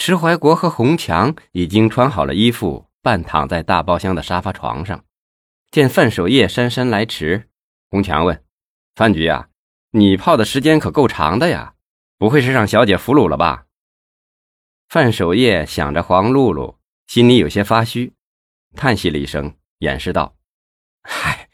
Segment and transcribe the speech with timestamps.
[0.00, 5.04] 迟怀国和洪强已经穿好了衣服，半躺在大包厢的沙发床上。
[5.70, 7.50] 见范守业姗姗来迟，
[7.90, 8.42] 洪强问
[8.96, 9.48] ：“范局啊，
[9.90, 11.74] 你泡的时间可够长的呀，
[12.16, 13.66] 不会是让小姐俘虏了吧？”
[14.88, 18.14] 范守业想着黄露露，心里有些发虚，
[18.74, 20.34] 叹息了一声，掩饰道
[21.04, 21.50] ：“嗨，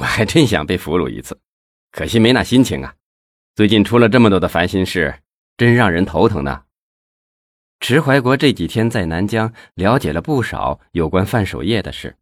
[0.00, 1.38] 我还真想被俘虏一次，
[1.90, 2.94] 可惜没那心情啊。
[3.54, 5.20] 最近出了这么多的烦心事，
[5.58, 6.62] 真让人头疼呢。”
[7.82, 12.16] 迟怀国这几天在南疆了解了不少有关范守业的事。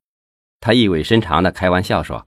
[0.58, 2.26] 他意味深长的开玩笑说：“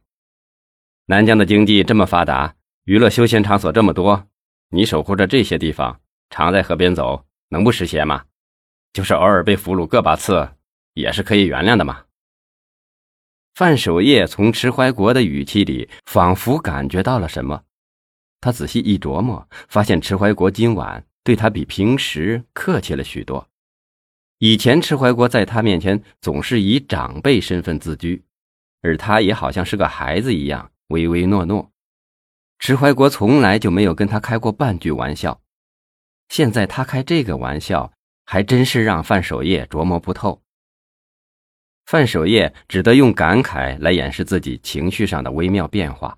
[1.08, 4.28] 南疆的经济这么发达，娱乐休闲场所这么多，
[4.70, 6.00] 你守护着这些地方，
[6.30, 8.26] 常在河边走，能不湿鞋吗？
[8.94, 10.48] 就是偶尔被俘虏个把次，
[10.94, 12.04] 也是可以原谅的嘛。”
[13.56, 17.64] 范守业从迟怀国的语气里仿佛感觉到了什么，
[18.40, 23.48] 他仔细一琢磨，发现迟怀国今晚对他比平时客气了许多。
[24.40, 28.24] 以前，迟怀国在他面前总是以长辈身份自居，
[28.82, 31.72] 而他也好像是个孩子一样唯唯诺诺。
[32.60, 35.42] 迟怀国从来就没有跟他开过半句玩笑，
[36.30, 37.94] 现在他开这个玩笑，
[38.26, 40.42] 还真是让范守业琢磨不透。
[41.86, 46.18] 范守业只得用感慨来掩饰自己情绪上的微妙变化。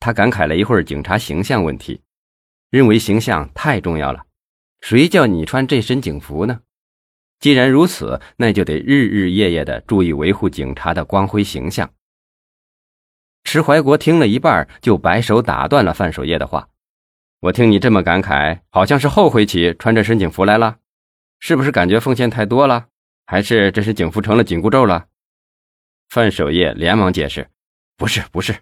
[0.00, 2.00] 他感慨了一会儿警察形象问题，
[2.74, 4.26] 认为形象太重要了，
[4.80, 6.62] 谁叫你穿这身警服呢？
[7.38, 11.94] 既然如此，那就得日日夜夜的注意维护警察的光辉形象。
[13.44, 16.68] 迟怀国听了一半，就摆手打断了范守业的话
[17.38, 20.78] ：“我听你这么感慨，好像是后悔起穿这身警服来了，
[21.38, 22.88] 是不是感觉奉献太多了？
[23.24, 25.06] 还是这身警服成了紧箍咒了？”
[26.10, 27.48] 范守业连忙解释
[27.96, 28.52] ：“不是，不是。”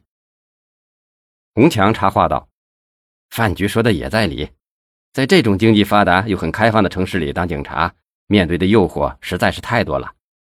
[1.57, 2.51] 洪强插话道
[3.33, 4.47] ：“范局说的也在理，
[5.14, 7.92] 在这种经济发达又很开放的城市里当警察。”
[8.28, 10.11] 面对的诱惑实在是太多了，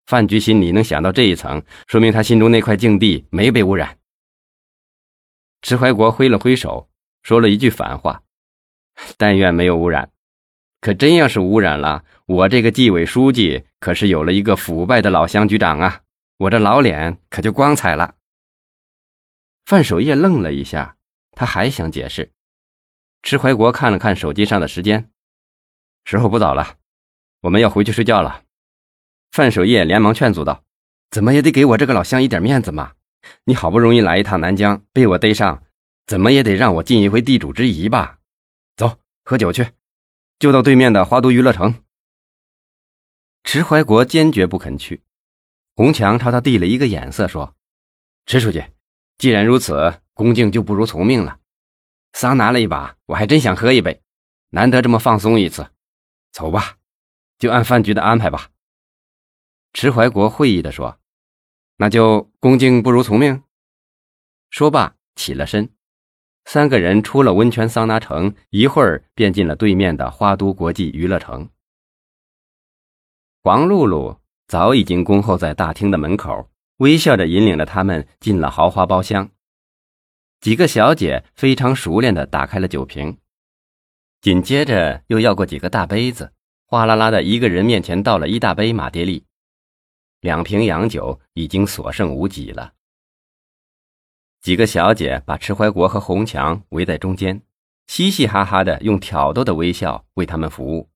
[0.05, 3.97] 范局心里能想到这一层，说明他心中那块净地没被污染。
[5.63, 6.87] 迟怀国挥了挥手，
[7.23, 8.21] 说了一句反话
[9.17, 10.11] ：“但愿没有污染，
[10.81, 16.01] 可真要是污染了，我这个纪委书记可是有了一个腐败的老乡局长啊，
[16.37, 18.15] 我这老脸可就光彩了。”
[19.65, 20.95] 范守业愣了一下，
[21.31, 22.31] 他还想解释。
[23.21, 25.11] 迟怀国看了看手机上的时间，
[26.05, 26.77] 时候不早了。
[27.41, 28.43] 我们要回去睡觉了，
[29.31, 30.63] 范守业连忙劝阻道
[31.11, 32.93] ：“怎么也得给我这个老乡一点面子嘛！
[33.43, 35.63] 你好不容易来一趟南疆，被我逮上，
[36.05, 38.19] 怎么也得让我尽一回地主之谊吧？
[38.75, 39.67] 走，喝酒去，
[40.39, 41.83] 就到对面的花都娱乐城。”
[43.43, 45.03] 迟怀国坚决不肯去，
[45.75, 47.55] 洪强朝他递了一个眼色，说
[48.25, 48.63] ：“迟书记，
[49.17, 51.39] 既然如此，恭敬就不如从命了。
[52.19, 54.01] 桑拿了一把，我还真想喝一杯，
[54.49, 55.69] 难得这么放松一次，
[56.31, 56.77] 走吧。”
[57.37, 58.49] 就按饭局的安排吧。”
[59.71, 60.97] 迟怀国会意地说
[61.77, 63.43] ，“那就恭敬不如从命。”
[64.49, 65.69] 说罢起了身，
[66.45, 71.47] 三个人出了温泉桑拿城，一会儿便进了对面的花都国际娱乐城。
[73.43, 79.29] 黄露露早已经恭候在大厅的门口，微笑着引领着他们进了豪华包厢。
[80.39, 83.17] 几个小姐非常熟练地打开了酒瓶，
[84.21, 86.33] 紧接着又要过几个大杯子。
[86.65, 89.25] 哗啦啦的，一个人面前倒了一大杯马爹利，
[90.19, 92.73] 两瓶洋酒已经所剩无几了。
[94.41, 97.41] 几个小姐把迟怀国和洪强围在中间，
[97.87, 100.89] 嘻嘻哈哈的用挑逗的微笑为他们服务。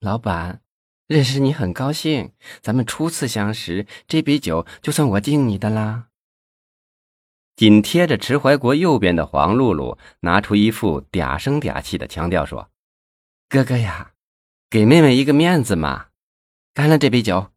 [0.00, 0.60] 老板，
[1.06, 6.08] 认识你很高兴，咱们初次相识，这杯酒就算我敬你的啦。
[7.56, 12.70] 紧贴着迟怀国右边的黄露露拿出一副嗲声嗲气的腔调说
[13.48, 14.10] ：“哥哥呀。”
[14.70, 16.06] 给妹妹一个面子嘛，
[16.72, 17.52] 干了这杯酒。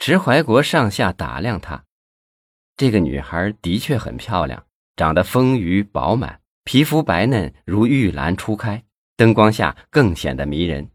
[0.00, 1.84] 迟怀国上下打量她，
[2.76, 4.66] 这个女孩的确很漂亮，
[4.96, 8.82] 长得丰腴饱满，皮肤白嫩如玉兰初开，
[9.16, 10.90] 灯光下更显得迷人。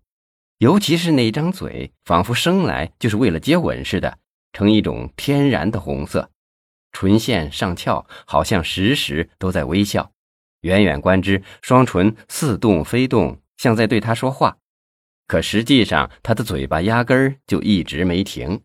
[0.58, 4.18] 尤其是那张嘴，仿佛生来就是为了接吻似的，
[4.52, 6.30] 呈一种天然的红色，
[6.92, 10.12] 唇线上翘，好像时时都在微笑。
[10.62, 14.58] 远远观之，双唇似动非动，像在对他说话。
[15.28, 18.62] 可实际上，他的嘴巴压根儿就一直没停。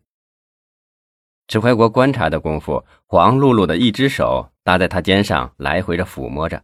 [1.47, 6.63] 迟怀国观察的功夫，黄露露的一只手搭在他肩上，来回着抚摸着，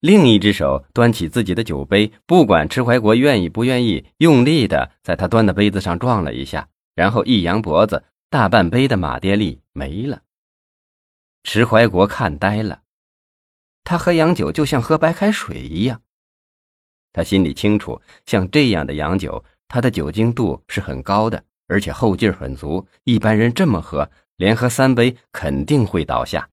[0.00, 10.20] 另一只手端起自己的酒杯，不管迟怀国愿意不愿意，用力的在他端的杯子上撞了一下，然后一扬脖子，大半杯的马爹利没了。
[11.42, 12.82] 迟怀国看呆了，
[13.82, 16.02] 他喝洋酒就像喝白开水一样。
[17.12, 26.50] 他心里清楚，像这样的洋酒，它的酒精度是很高的，而且后劲很足，一般人这么喝，连喝三杯肯定会倒下。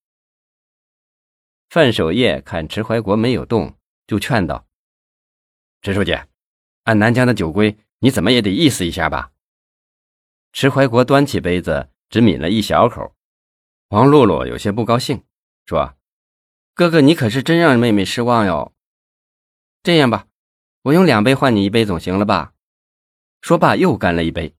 [1.70, 3.76] 范守业看迟怀国没有动，
[4.08, 4.66] 就劝道
[5.84, 6.18] ：“迟书记，
[6.84, 9.32] 按南疆的酒规，你怎么也得意思一下吧？”
[10.54, 13.17] 迟怀国端起杯子，只抿了一小口。
[13.90, 15.24] 王露露有些不高兴，
[15.66, 15.96] 说
[16.76, 18.74] ：“哥哥，你可是真让妹妹失望哟。
[19.82, 20.28] 这样吧，
[20.82, 22.52] 我用两杯换你一杯，总行了吧？”
[23.40, 24.57] 说罢又干了一杯。